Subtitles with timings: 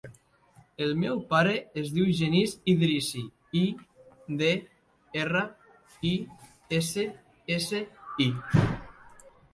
[0.85, 1.51] El meu pare
[1.81, 3.21] es diu Genís Idrissi:
[3.59, 3.61] i,
[4.41, 4.49] de,
[5.25, 5.45] erra,
[6.13, 6.15] i,
[6.81, 7.05] essa,
[7.59, 7.83] essa,
[8.27, 8.31] i.